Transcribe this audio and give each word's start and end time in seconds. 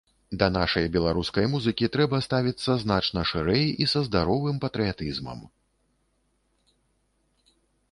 Да 0.41 0.45
нашай 0.53 0.85
беларускай 0.95 1.45
музыкі 1.55 1.89
трэба 1.95 2.21
ставіцца 2.27 2.71
значна 2.85 3.21
шырэй 3.33 3.67
і 3.87 3.89
са 3.93 3.99
здаровым 4.09 4.57
патрыятызмам. 4.65 5.47